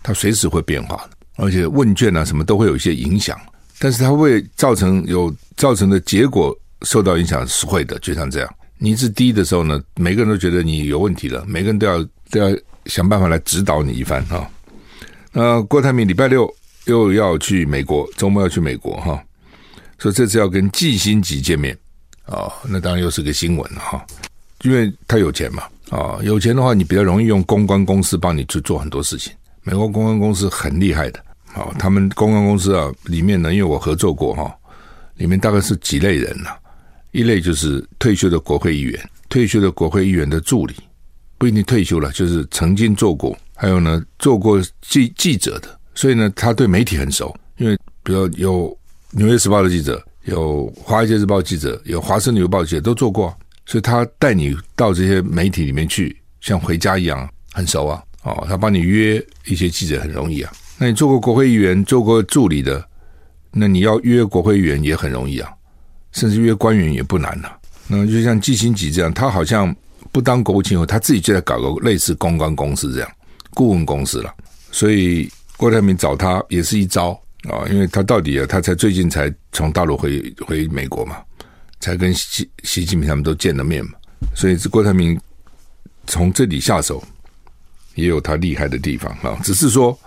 [0.00, 3.36] 它随时会变化，而且问卷啊什么都会有一些影响。
[3.80, 8.48] 但是它会造成有造成的结果受到影响是会的，就像这样。
[8.78, 11.98] 你是低的时候呢，每个人都觉得你有问题了，每个人都要
[12.30, 12.56] 都要
[12.86, 14.48] 想办法来指导你一番哈。
[15.32, 16.48] 那郭台铭礼拜六
[16.84, 19.20] 又要去美国，周末要去美国哈，
[19.98, 21.76] 所以这次要跟季新吉见面
[22.26, 24.06] 啊，那当然又是个新闻哈，
[24.62, 29.32] 因为他有钱嘛啊，有钱的话你比较容易用公关公司帮你去做很多事情。
[29.62, 31.18] 美国公关公司很厉害的
[31.54, 34.54] 啊，他们公关公司啊里面呢，因为我合作过哈，
[35.16, 36.50] 里面大概是几类人呢？
[37.12, 40.74] 一类就是退休的国会议员，退休的国会议员的助理，
[41.38, 48.78] 不一定退休了，就是曾经做过，还有呢做过记记者的，所以呢他对媒体很熟，因为比如有
[49.10, 53.36] 纽约时报的记者，有华尔街日报记者，有华盛顿邮报记者都做过，
[53.70, 62.84] 所以他带你到这些媒体里面去，像回家一样，很熟啊，哦，他帮你约一些记者很容易啊，那你做过国会议员，做过助理的，
[63.52, 65.48] 那你要约国会议员也很容易啊。
[66.10, 69.72] 甚至约官员也不难了，那就像季辛吉这样，他好像
[70.10, 73.08] 不当国务卿后，他自己就在搞个类似公关公司这样
[73.50, 74.34] 顾问公司了。
[74.72, 77.10] 所以郭台铭找他也是一招
[77.48, 81.18] 啊，因为他到底啊，他才最近才从大陆回回美国嘛，
[81.80, 83.92] 才跟习习近平他们都见了面嘛，
[84.34, 85.18] 所以这郭台铭
[86.06, 87.02] 从这里下手
[87.94, 89.98] 也有他厉害的地方啊，只是说。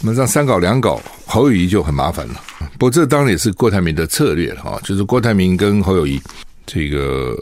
[0.00, 2.42] 那么这三搞两搞，侯友谊就很麻烦了。
[2.72, 6.20] 不过这当然也是郭台铭的策略了哈，就是郭台铭跟侯友谊
[6.66, 7.38] 这个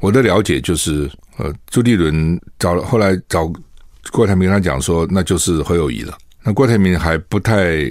[0.00, 3.52] 我的了解就是，呃，朱立伦找了后来找
[4.10, 6.16] 郭台铭他讲说，那就是侯友谊了。
[6.42, 7.84] 那郭台铭还不太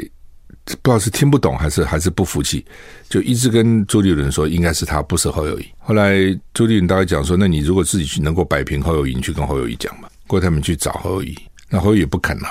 [0.78, 2.66] 不知道是听不懂还是还是不服气，
[3.10, 5.66] 就一直跟朱立伦说应该是他，不是侯友谊。
[5.80, 6.18] 后来
[6.54, 10.08] 朱立伦大概讲说，那你如果自己去能够摆平侯友谊，你去跟侯友谊讲嘛。
[10.28, 11.38] 郭台铭去找侯友谊，
[11.70, 12.48] 那侯友宜不肯呐。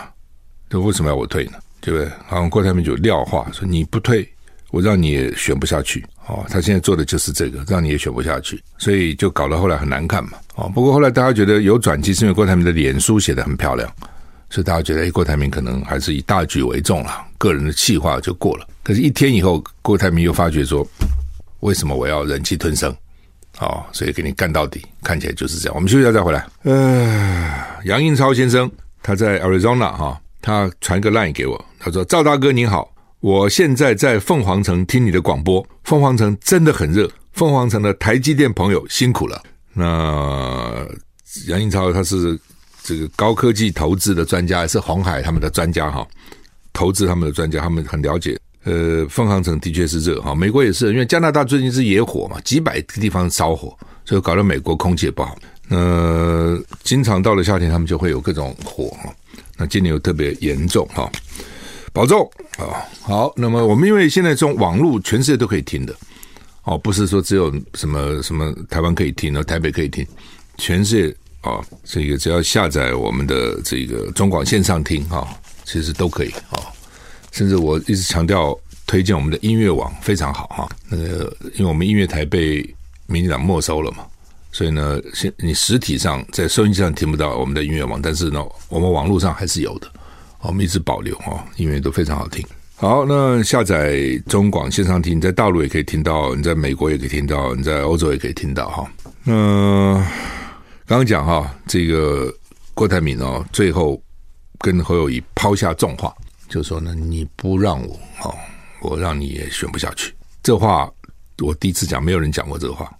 [0.68, 1.52] 这为什么要我退呢？
[1.80, 2.10] 对不对？
[2.26, 4.28] 好像郭台铭就撂话说，你不退，
[4.70, 6.04] 我让你也选不下去。
[6.26, 10.32] 哦，他现在做的就是这个，让你也选不下去，所以就搞得后来很难看嘛。
[10.54, 13.90] 哦，不过后来大家觉得有转机，是因为郭台铭的脸书写得很漂亮，
[14.50, 18.68] 所以大家觉得，哎，郭台铭可能还是以大局为重了，个人的气话就过了。
[18.84, 20.86] 可是，一天以后，郭台铭又发觉说，
[21.60, 22.94] 为什么我要忍气吞声？
[23.58, 25.74] 哦，所以给你干到底，看起来就是这样。
[25.74, 26.46] 我们休息一下再回来。
[26.64, 27.50] 呃，
[27.84, 28.70] 杨应超先生
[29.02, 30.20] 他在 Arizona 哈。
[30.42, 39.42] 他传个 line 给我，他说：“赵大哥您好，我现在在凤凰城听你的广播，凤凰城真的很热，凤凰城的台积电朋友辛苦了。”
[39.74, 40.86] 那
[41.48, 42.40] 杨应超他是
[42.82, 46.08] 这个高科技投资的专家，是红海他们的专家哈，
[46.80, 48.40] 投资他们的专家，他们很了解。
[48.64, 55.36] 呃，凤凰城的确是热哈，美国也是，因为加拿大最近是野火嘛，几百个地方烧火，所以搞得美国空气也不好。
[55.68, 59.14] 呃，经常到了夏天，他们就会有各种火哈。
[59.58, 61.10] 那今年又特别严重哈，
[61.92, 62.80] 保重啊！
[63.02, 65.94] 好，那么我们因为现在这种网络全世界都可以听的
[66.64, 70.06] 哦，不是说只有什么什么台湾可以听，然后台北可以听，
[70.56, 75.28] 全世界啊，这个只要下载我们的这个中广线上听哈，
[75.64, 76.60] 其实都可以啊。
[77.32, 82.58] 甚至我一直强调推荐我们的音乐网非常好哈，那个因为我们音乐台被
[83.06, 84.04] 民进党没收了嘛。
[84.52, 89.86] 所以呢，现你实体上在收音机上听不到我们的音乐网，但是呢，我们网络上还是有的，
[90.40, 92.44] 我们一直保留哦，音乐都非常好听。
[92.74, 98.90] 好，那下载中广线上听，在大陆也可以听到，你在美国也可以听到，你在欧洲也可以听到哈。
[99.22, 99.94] 那
[100.84, 102.34] 刚刚讲哈，这个
[102.74, 104.02] 郭台铭哦，最后
[104.60, 106.14] 跟侯友宜抛下重话，
[106.48, 108.34] 就说呢，你不让我哦，
[108.80, 110.14] 我让你也选不下去。
[110.42, 110.90] 这话
[111.38, 112.90] 我第一次讲，没有人讲过这个话。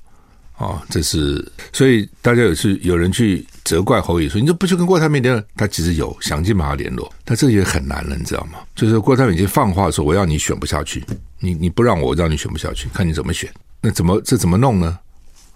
[0.59, 1.42] 哦，这是
[1.73, 5.42] 所以大家有是有人去责怪侯友宜说，你就不去跟郭台铭联络？
[5.57, 8.59] 他其实有想尽办法联络，但这也很难了，你知道吗？
[8.75, 11.03] 就是郭台铭已经放话说，我要你选不下去，
[11.38, 13.51] 你你不让我，我让你选不下去，看你怎么选。
[13.81, 14.99] 那怎么这怎么弄呢？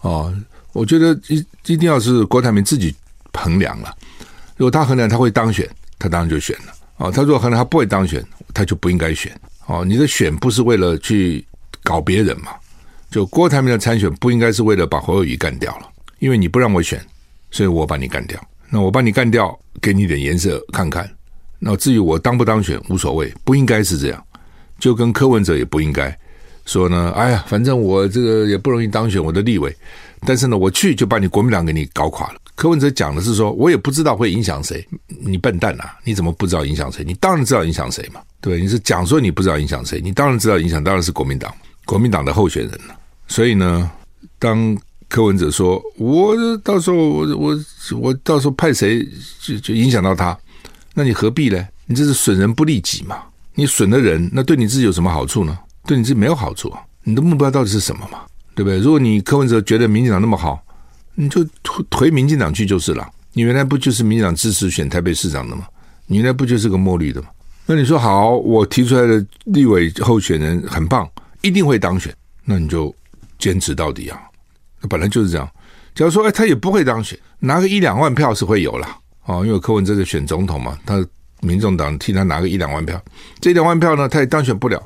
[0.00, 0.34] 哦，
[0.72, 1.36] 我觉得一
[1.66, 2.94] 一定要是郭台铭自己
[3.34, 3.94] 衡量了。
[4.56, 5.68] 如果他衡量他会当选，
[6.04, 6.72] 他当然就选了。
[6.98, 9.34] 哦，他如果可能他不会当选，他就不应该选。
[9.66, 11.42] 哦，你的选不是为了去
[11.82, 12.52] 搞别人嘛？
[13.10, 15.88] 就郭台铭的参选不应该是为了把侯友宜干掉了，
[16.18, 17.02] 因为你不让我选，
[17.50, 18.38] 所以我把你干掉。
[18.68, 21.10] 那我把你干掉，给你点颜色看看。
[21.58, 24.22] 那至于我当不当选无所谓，不应该是这样。
[24.78, 26.14] 就跟柯文哲也不应该
[26.66, 27.12] 说呢。
[27.16, 29.74] 哎呀，反正我这个也不容易当选我的立委，
[30.26, 32.40] 但是呢，我去就把你国民党给你搞垮了。
[32.54, 34.86] 柯文哲讲的是说，我也不知道会影响谁。
[35.08, 35.84] 你笨蛋呐！
[36.04, 37.02] 你怎么不知道影响谁？
[37.04, 38.60] 你当然知道影响谁嘛，对？
[38.60, 41.52] 你是讲说你不知道影响谁，你当然知道影响，当然是国民党，
[41.84, 42.96] 国民党的候选人了。
[43.26, 43.90] 所以呢，
[44.38, 44.76] 当
[45.08, 47.58] 柯文哲说，我到时候我我
[47.98, 49.06] 我到时候派谁
[49.40, 50.36] 就就影响到他，
[50.94, 51.66] 那你何必呢？
[51.86, 53.18] 你这是损人不利己嘛？
[53.54, 55.58] 你损了人，那对你自己有什么好处呢？
[55.86, 56.80] 对你自己没有好处啊！
[57.02, 58.20] 你的目标到底是什么嘛？
[58.54, 58.78] 对不对？
[58.78, 60.63] 如果你柯文哲觉得民进党那么好，
[61.14, 61.46] 你就
[61.90, 63.09] 回民进党去就是了。
[63.33, 65.66] 你原来不就是民进党支持选台北市长的吗？
[66.07, 67.29] 你原来不就是个墨绿的吗？
[67.66, 71.09] 那你说好，我提出来的立委候选人很棒，
[71.40, 72.94] 一定会当选，那你就
[73.38, 74.20] 坚持到底啊！
[74.81, 75.48] 那本来就是这样。
[75.94, 78.87] 假如说，哎，他也不会当选，拿个一两万票是会有了
[79.24, 81.05] 哦，因为柯文哲在选总统嘛，他
[81.40, 83.03] 民众党替他拿个一两万票，
[83.40, 84.81] 这两万票呢，他也当选不了，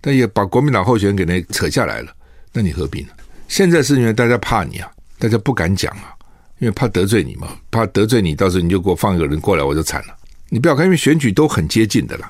[0.00, 2.12] 但也把国民党候选人给那扯下来了，
[2.52, 3.08] 那你何必呢？
[3.48, 4.88] 现在是因为大家怕你啊。
[5.22, 6.10] 大家不敢讲啊，
[6.58, 10.16] 因为怕得罪你嘛，怕得罪你，到时候你就给我放一个人过来，我就惨了。
[10.48, 12.28] 你不要看，因为选举都很接近的啦。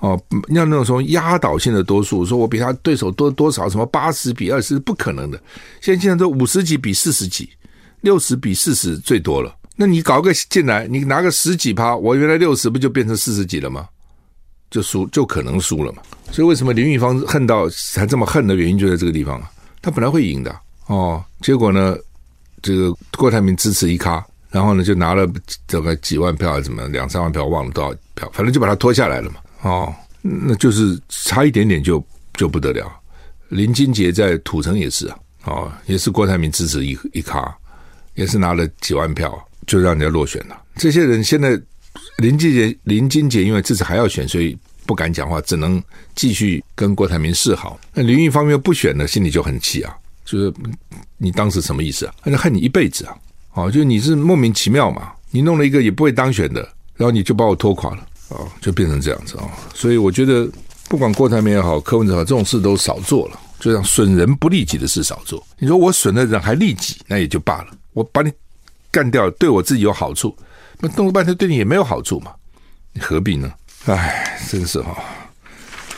[0.00, 5.40] 哦，要那种说压倒性的多数，说我比他对手多多少，什么八十比二十，不可能的。
[5.80, 7.48] 现在现在都五十几比四十几，
[8.02, 9.56] 六十比四十最多了。
[9.74, 13.88] 那你搞个进来，你拿个十几趴，我原来六十不就变成四十几了吗？
[14.70, 16.02] 就输，就可能输了嘛。
[16.30, 19.50] 所以为什么林玉芳恨到还这么恨的原因就在这个地方啊？
[19.80, 20.54] 他本来会赢的
[20.86, 21.96] 哦，结果呢？
[22.62, 25.28] 这个郭台铭支持一咖，然后呢就拿了
[25.66, 29.36] 这个几万票还是怎么两三万票，忘了多少票，反正就把他拖下来了嘛。
[29.62, 32.90] 哦，那就是差一点点就就不得了。
[33.48, 37.54] 林金杰在土城也是啊，哦，也是郭台铭支持一一咖，
[38.14, 40.56] 也是拿了几万票就让人家落选了。
[40.76, 41.60] 这些人现在
[42.18, 45.82] 林金杰林金杰因为这次还要选，所以不敢讲话，只能
[46.14, 47.78] 继续跟郭台铭示好。
[47.92, 49.96] 那林玉芳又不选呢，心里就很气啊。
[50.24, 50.52] 就是
[51.16, 52.14] 你当时什么意思啊？
[52.22, 53.14] 他就恨你一辈子啊！
[53.54, 56.60] 哦，就你是莫名其妙嘛，你弄了一个也不会当选的，
[56.96, 59.44] 然后你就把我拖垮了哦，就变成这样子啊！
[59.74, 60.48] 所以我觉得，
[60.88, 65.44] 不管郭台铭也好，柯文哲好，这种事都少做了，就像损人不利己的事少做。
[65.58, 67.68] 你说我损了人还利己，那也就罢了。
[67.92, 68.32] 我把你
[68.90, 70.36] 干掉，对我自己有好处，
[70.78, 72.32] 那弄了半天对你也没有好处嘛，
[72.92, 73.52] 你何必呢？
[73.86, 74.96] 哎，真是哈，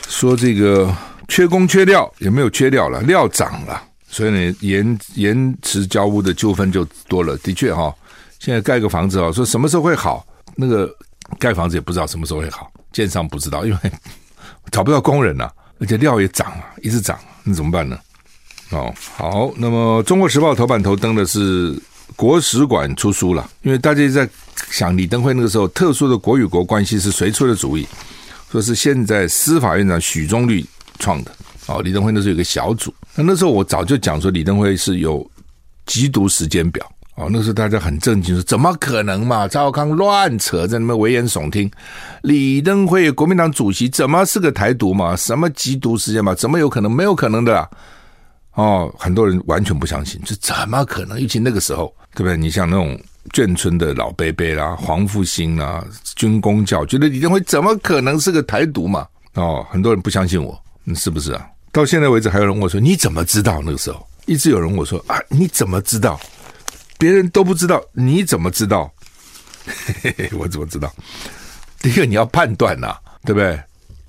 [0.07, 0.95] 说这个
[1.27, 3.83] 缺工缺料也没有缺料了，料涨了。
[4.13, 7.35] 所以呢，延延迟交屋的纠纷就多了。
[7.39, 7.91] 的确哈，
[8.37, 10.23] 现在盖个房子啊，说什么时候会好？
[10.55, 10.87] 那个
[11.39, 13.91] 盖房子也不知道什么时候会好，建商不知道，因为
[14.69, 17.97] 找不到工人呐、啊， 而且料也涨啊，一直涨，那怎么办呢？
[18.69, 21.75] 哦，好，那么《中国时报》头版头登的是
[22.15, 24.29] 国史馆出书了，因为大家在
[24.69, 27.87] 想李登辉那个时候特殊的国与国关系是谁出的主意？
[28.51, 30.63] 说是现在司法院长许宗立
[30.99, 31.31] 创的。
[31.65, 35.29] 哦，李登辉那时候有个小组，那那时候我早就讲说李登辉是有
[35.85, 36.85] 缉毒时间表。
[37.15, 39.47] 哦，那时候大家很震惊，说怎么可能嘛？
[39.47, 41.69] 赵康乱扯，在那边危言耸听。
[42.23, 45.15] 李登辉国民党主席怎么是个台独嘛？
[45.15, 46.33] 什么缉毒时间嘛？
[46.33, 46.91] 怎么有可能？
[46.91, 47.69] 没有可能的啦。
[48.53, 51.21] 哦，很多人完全不相信，这怎么可能？
[51.21, 52.35] 尤其那个时候，对不对？
[52.35, 52.99] 你像那种
[53.31, 59.05] 眷村的老伯伯啦、黄复兴啦、军公教，觉得李登辉怎么可能是个台独嘛？
[59.35, 61.45] 哦，很多人不相信我，你是不是啊？
[61.73, 66.19] 到现在为止，还有人问我说：“你怎么知道那个时候？”一直有人问我说：“啊，你怎么知道？
[66.99, 68.89] 别人都不知道，你怎么知道？”
[69.65, 70.93] 嘿嘿嘿，我怎么知道？
[71.81, 73.59] 第一个你要判断呐、啊，对不对？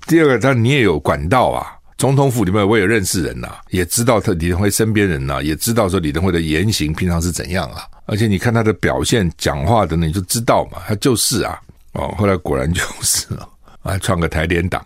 [0.05, 1.73] 第二个，当然你也有管道啊。
[1.97, 7.87] 总统府里面我也认识人呐、也知道他李登辉身边人呐、也知道说李登辉的言行平常是怎样啊。
[8.05, 11.59] 而且你看他的表现、讲话等等，你就知道嘛，他就是啊。
[11.93, 13.47] 哦，后来果然就是啊，
[13.81, 14.85] 还创个台联党。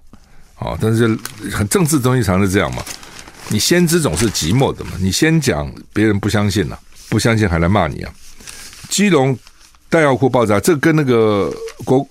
[0.60, 1.08] 哦，但是
[1.52, 2.84] 很政治东西常是这样嘛，
[3.48, 6.78] 你先知总是寂寞的嘛，你先讲，别人不相信了、
[7.10, 8.12] 不相信还来骂你啊。
[8.90, 9.38] 基隆
[9.90, 11.50] 弹药库爆炸，这跟那个
[11.86, 12.06] 国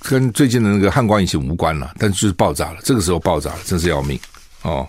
[0.00, 4.18] 跟最近的那个汉光演习无关了，但是就是爆炸了，这个时候爆炸了，真是要命
[4.62, 4.86] 哦，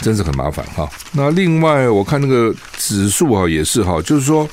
[0.00, 0.88] 真是很麻烦哈。
[1.12, 4.48] 那另外我看那个指数哈也是哈，就是说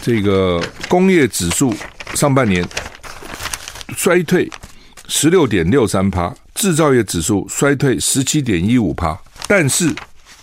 [0.00, 1.74] 这个工业指数
[2.14, 2.66] 上半年
[3.96, 4.50] 衰退
[5.08, 6.34] 十六点六三趴。
[6.62, 9.92] 制造业指数衰退十七点一五趴，但是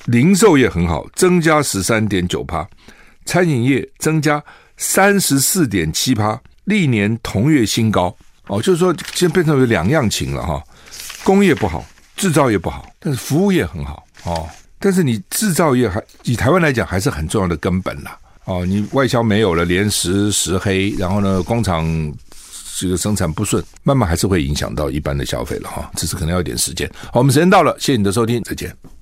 [0.07, 2.67] 零售业很好，增加十三点九趴，
[3.23, 4.43] 餐饮业增加
[4.75, 8.13] 三十四点七趴，历年同月新高。
[8.47, 10.61] 哦，就是说现在变成有两样情了哈，
[11.23, 11.85] 工业不好，
[12.17, 14.45] 制造业不好，但是服务业很好哦。
[14.77, 18.19] 但是你制造业还以台湾来讲还是很重要的根本啦。
[18.43, 21.85] 哦，你外销没有了，连时时黑，然后呢，工厂
[22.79, 25.91] 这个生产不顺，慢慢还是会影响到一般的消费了哈。
[25.97, 26.89] 只是可能要一点时间。
[27.11, 28.98] 好，我们时间到了，谢谢你的收听，再见。